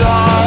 [0.00, 0.37] dawn